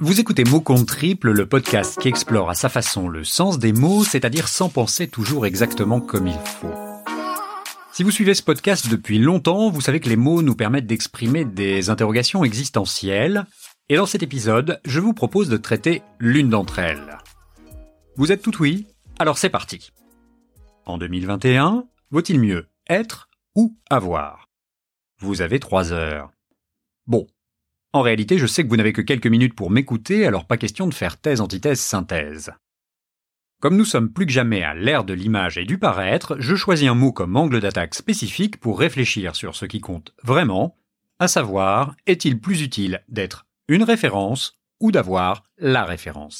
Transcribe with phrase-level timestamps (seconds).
[0.00, 3.72] Vous écoutez Mots compte triple, le podcast qui explore à sa façon le sens des
[3.72, 6.72] mots, c'est-à-dire sans penser toujours exactement comme il faut.
[7.92, 11.44] Si vous suivez ce podcast depuis longtemps, vous savez que les mots nous permettent d'exprimer
[11.44, 13.44] des interrogations existentielles,
[13.88, 17.18] et dans cet épisode, je vous propose de traiter l'une d'entre elles.
[18.14, 18.86] Vous êtes tout oui?
[19.18, 19.90] Alors c'est parti.
[20.86, 24.46] En 2021, vaut-il mieux être ou avoir?
[25.18, 26.30] Vous avez trois heures.
[27.08, 27.26] Bon,
[27.92, 30.86] en réalité, je sais que vous n'avez que quelques minutes pour m'écouter, alors pas question
[30.86, 32.52] de faire thèse, antithèse, synthèse.
[33.60, 36.88] Comme nous sommes plus que jamais à l'ère de l'image et du paraître, je choisis
[36.88, 40.76] un mot comme angle d'attaque spécifique pour réfléchir sur ce qui compte vraiment,
[41.18, 46.38] à savoir, est-il plus utile d'être une référence ou d'avoir la référence?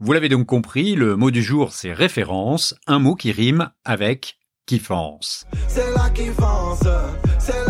[0.00, 4.38] Vous l'avez donc compris, le mot du jour c'est référence, un mot qui rime avec
[4.66, 5.46] kiffance.
[5.68, 5.94] C'est
[7.38, 7.64] c'est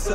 [0.00, 0.12] kiffance.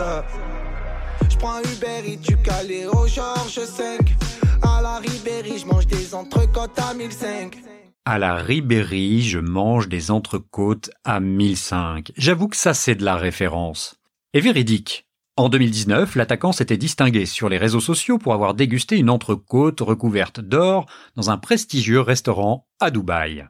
[1.29, 4.15] Je prends Uber et du Calais au Georges 5.
[4.61, 7.57] À la Ribéry, je mange des entrecôtes à 1005.
[8.05, 12.11] À la Ribéry, je mange des entrecôtes à 1005.
[12.15, 13.99] J'avoue que ça c'est de la référence.
[14.33, 15.07] Et véridique.
[15.37, 20.39] En 2019, l'attaquant s'était distingué sur les réseaux sociaux pour avoir dégusté une entrecôte recouverte
[20.39, 23.45] d'or dans un prestigieux restaurant à Dubaï.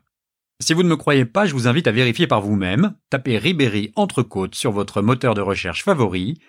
[0.61, 2.95] Si vous ne me croyez pas, je vous invite à vérifier par vous-même.
[3.09, 6.39] Tapez Ribéry entrecôte sur votre moteur de recherche favori.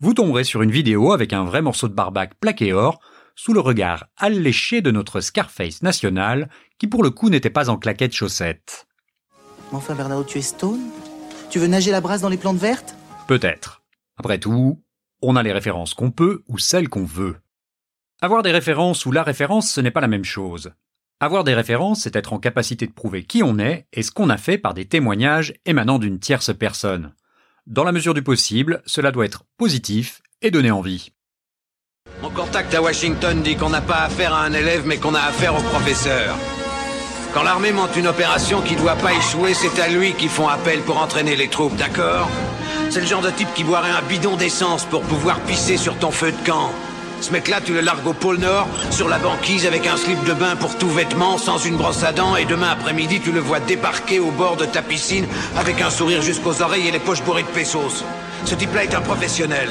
[0.00, 3.00] Vous tomberez sur une vidéo avec un vrai morceau de barbac plaqué or
[3.36, 7.76] sous le regard alléché de notre Scarface national qui pour le coup n'était pas en
[7.76, 8.86] claquette chaussette.
[9.72, 10.80] Enfin Bernardo, tu es stone?
[11.50, 12.94] Tu veux nager la brasse dans les plantes vertes?
[13.28, 13.82] Peut-être.
[14.16, 14.82] Après tout,
[15.20, 17.36] on a les références qu'on peut ou celles qu'on veut.
[18.22, 20.72] Avoir des références ou la référence, ce n'est pas la même chose.
[21.22, 24.30] Avoir des références, c'est être en capacité de prouver qui on est et ce qu'on
[24.30, 27.12] a fait par des témoignages émanant d'une tierce personne.
[27.66, 31.12] Dans la mesure du possible, cela doit être positif et donner envie.
[32.22, 35.20] Mon contact à Washington dit qu'on n'a pas affaire à un élève mais qu'on a
[35.20, 36.34] affaire au professeur.
[37.34, 40.48] Quand l'armée monte une opération qui ne doit pas échouer, c'est à lui qu'ils font
[40.48, 42.30] appel pour entraîner les troupes, d'accord?
[42.88, 46.12] C'est le genre de type qui boirait un bidon d'essence pour pouvoir pisser sur ton
[46.12, 46.72] feu de camp.
[47.20, 50.32] Ce mec-là, tu le largues au pôle Nord, sur la banquise avec un slip de
[50.32, 53.60] bain pour tout vêtement, sans une brosse à dents, et demain après-midi, tu le vois
[53.60, 55.26] débarquer au bord de ta piscine
[55.56, 58.04] avec un sourire jusqu'aux oreilles et les poches bourrées de pesos.
[58.46, 59.68] Ce type-là est un professionnel.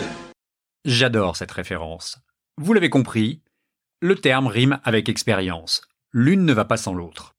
[0.85, 2.19] J'adore cette référence.
[2.57, 3.41] Vous l'avez compris,
[3.99, 5.81] le terme rime avec expérience.
[6.11, 7.35] L'une ne va pas sans l'autre.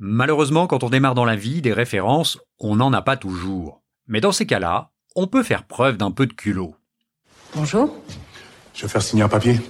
[0.00, 3.82] Malheureusement, quand on démarre dans la vie, des références, on n'en a pas toujours.
[4.06, 6.74] Mais dans ces cas-là, on peut faire preuve d'un peu de culot.
[7.54, 7.96] Bonjour.
[8.78, 9.60] Je vais faire signer un papier.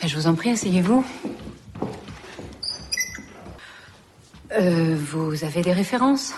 [0.00, 1.04] Ben, je vous en prie, asseyez-vous.
[4.52, 6.32] Euh, vous avez des références?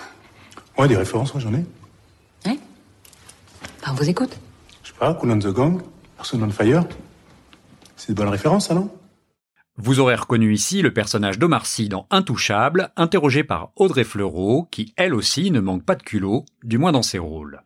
[0.78, 1.66] Ouais, des références, j'en ai.
[2.46, 2.58] Oui
[3.82, 4.38] ben, On vous écoute.
[4.82, 5.82] Je sais pas, Cool on the Gang,
[6.16, 6.86] Person on Fire.
[7.96, 8.90] C'est de bonnes références, ça, non?
[9.76, 14.94] Vous aurez reconnu ici le personnage d'Omar Sy dans Intouchable, interrogé par Audrey Fleurot, qui
[14.96, 17.60] elle aussi ne manque pas de culot, du moins dans ses rôles.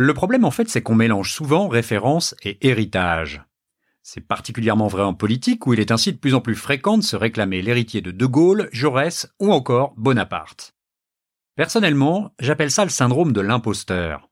[0.00, 3.42] Le problème en fait c'est qu'on mélange souvent référence et héritage.
[4.04, 7.02] C'est particulièrement vrai en politique où il est ainsi de plus en plus fréquent de
[7.02, 10.76] se réclamer l'héritier de De Gaulle, Jaurès ou encore Bonaparte.
[11.56, 14.30] Personnellement, j'appelle ça le syndrome de l'imposteur.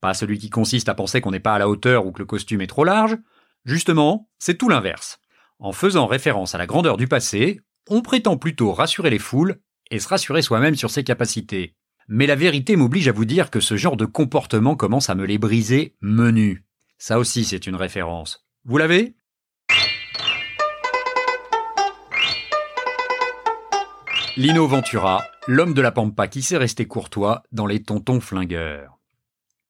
[0.00, 2.26] Pas celui qui consiste à penser qu'on n'est pas à la hauteur ou que le
[2.26, 3.18] costume est trop large,
[3.64, 5.18] justement, c'est tout l'inverse.
[5.58, 7.60] En faisant référence à la grandeur du passé,
[7.90, 9.58] on prétend plutôt rassurer les foules
[9.90, 11.74] et se rassurer soi-même sur ses capacités.
[12.08, 15.26] Mais la vérité m'oblige à vous dire que ce genre de comportement commence à me
[15.26, 16.62] les briser menus.
[16.98, 18.46] Ça aussi c'est une référence.
[18.64, 19.16] Vous l'avez?
[24.36, 28.98] Lino Ventura, l'homme de la pampa qui s'est resté courtois dans les tontons flingueurs.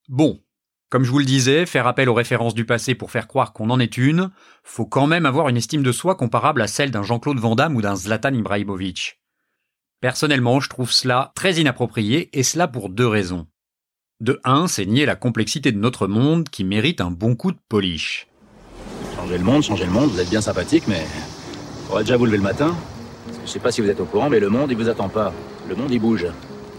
[0.08, 0.42] Bon,
[0.90, 3.70] comme je vous le disais, faire appel aux références du passé pour faire croire qu'on
[3.70, 4.30] en est une,
[4.62, 7.76] faut quand même avoir une estime de soi comparable à celle d'un Jean-Claude Van Damme
[7.76, 9.20] ou d'un Zlatan Ibrahimovic.
[10.00, 13.46] Personnellement, je trouve cela très inapproprié et cela pour deux raisons.
[14.20, 17.58] De un, c'est nier la complexité de notre monde qui mérite un bon coup de
[17.68, 18.28] polish.
[19.14, 21.02] Changer le monde, changer le monde, vous êtes bien sympathique, mais
[21.86, 22.76] faudrait déjà vous lever le matin.
[23.44, 25.32] je sais pas si vous êtes au courant, mais le monde, il vous attend pas.
[25.68, 26.26] Le monde, il bouge.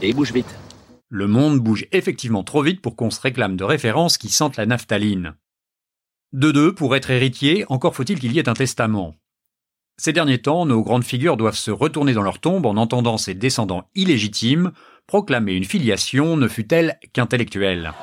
[0.01, 0.55] Et il bouge vite.
[1.09, 4.65] Le monde bouge effectivement trop vite pour qu'on se réclame de références qui sentent la
[4.65, 5.35] naphtaline.
[6.33, 9.15] De deux, pour être héritier, encore faut-il qu'il y ait un testament.
[9.99, 13.33] Ces derniers temps, nos grandes figures doivent se retourner dans leur tombe en entendant ces
[13.33, 14.71] descendants illégitimes
[15.07, 17.93] proclamer une filiation ne fût-elle qu'intellectuelle.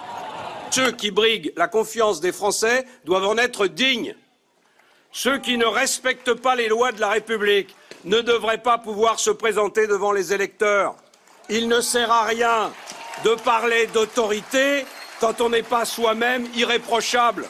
[0.70, 4.17] Ceux qui briguent la confiance des Français doivent en être dignes.
[5.12, 9.31] Ceux qui ne respectent pas les lois de la République ne devraient pas pouvoir se
[9.31, 10.96] présenter devant les électeurs.
[11.49, 12.73] Il ne sert à rien
[13.25, 14.85] de parler d'autorité
[15.20, 17.46] quand on n'est pas soi-même irréprochable.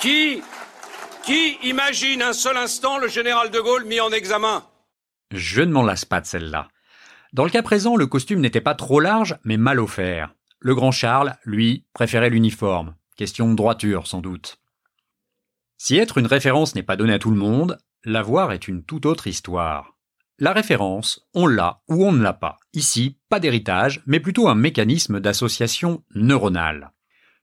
[0.00, 0.42] Qui,
[1.28, 4.64] qui imagine un seul instant le général de Gaulle mis en examen?
[5.30, 6.68] Je ne m'en lasse pas de celle-là.
[7.34, 10.32] Dans le cas présent, le costume n'était pas trop large, mais mal offert.
[10.58, 12.94] Le grand Charles, lui, préférait l'uniforme.
[13.18, 14.56] Question de droiture, sans doute.
[15.76, 17.76] Si être une référence n'est pas donné à tout le monde,
[18.06, 19.98] l'avoir est une toute autre histoire.
[20.38, 22.56] La référence, on l'a ou on ne l'a pas.
[22.72, 26.92] Ici, pas d'héritage, mais plutôt un mécanisme d'association neuronale.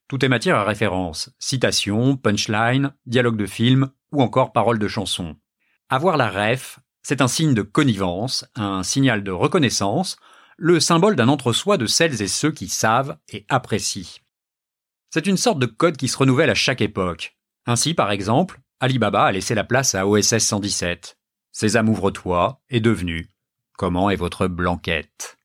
[0.08, 5.36] Tout est matière à référence, citation, punchline, dialogue de film ou encore paroles de chanson.
[5.90, 10.18] Avoir la ref, c'est un signe de connivence, un signal de reconnaissance,
[10.58, 14.22] le symbole d'un entre-soi de celles et ceux qui savent et apprécient.
[15.10, 17.38] C'est une sorte de code qui se renouvelle à chaque époque.
[17.66, 21.18] Ainsi, par exemple, Alibaba a laissé la place à OSS 117.
[21.52, 23.30] Sésame ouvre-toi est devenu
[23.78, 25.38] Comment est votre blanquette?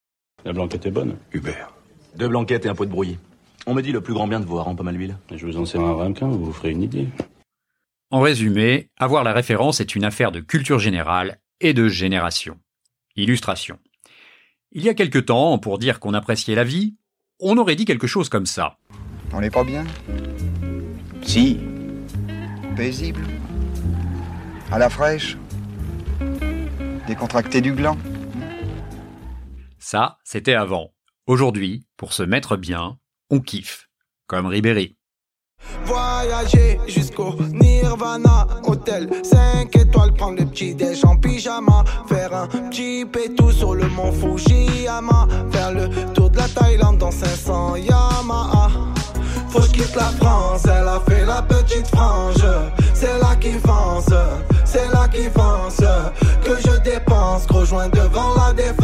[0.45, 1.73] La blanquette est bonne, Hubert.
[2.17, 3.19] Deux blanquettes et un pot de brouillis.
[3.71, 5.17] On me dit le plus grand bien de vous, rend pas mal l'huile.
[5.33, 7.07] Je vous en sers un ramequin, vous vous ferez une idée.
[8.11, 12.59] En résumé, avoir la référence est une affaire de culture générale et de génération.
[13.15, 13.79] Illustration.
[14.73, 16.97] Il y a quelque temps, pour dire qu'on appréciait la vie,
[17.39, 18.77] on aurait dit quelque chose comme ça.
[19.33, 19.85] On n'est pas bien?
[21.23, 21.61] Si.
[22.75, 23.23] Paisible
[24.73, 25.39] À la fraîche
[27.07, 27.99] Décontracté du gland
[29.79, 30.93] Ça, c'était avant.
[31.29, 32.99] Aujourd'hui, pour se mettre bien,
[33.31, 33.89] on kiffe.
[34.27, 34.97] Comme Ribéry.
[35.85, 43.05] Voyager jusqu'au Nirvana Hôtel 5 étoiles, prendre le petit déj en pyjama Faire un petit
[43.05, 48.71] pétou sur le mont Fujiyama Faire le tour de la Thaïlande dans 500 Yamaha
[49.51, 52.47] Faut que quitte la France, elle a fait la petite frange
[52.95, 54.15] C'est là qui fonce,
[54.65, 55.85] c'est là qui fonce
[56.43, 58.80] Que je dépense, gros joint devant la défense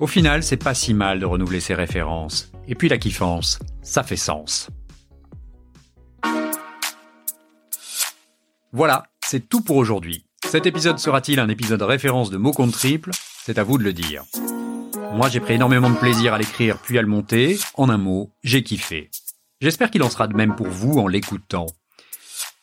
[0.00, 2.50] Au final, c'est pas si mal de renouveler ses références.
[2.66, 4.70] Et puis la kiffance, ça fait sens.
[8.72, 10.24] Voilà, c'est tout pour aujourd'hui.
[10.46, 13.10] Cet épisode sera-t-il un épisode référence de mots contre triple?
[13.44, 14.24] C'est à vous de le dire.
[15.12, 17.58] Moi, j'ai pris énormément de plaisir à l'écrire puis à le monter.
[17.74, 19.10] En un mot, j'ai kiffé.
[19.66, 21.66] J'espère qu'il en sera de même pour vous en l'écoutant.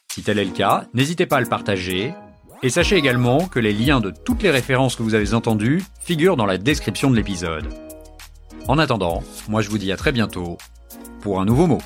[0.09, 2.13] Si tel est le cas, n'hésitez pas à le partager.
[2.61, 6.37] Et sachez également que les liens de toutes les références que vous avez entendues figurent
[6.37, 7.67] dans la description de l'épisode.
[8.69, 10.57] En attendant, moi je vous dis à très bientôt
[11.19, 11.81] pour un nouveau mot.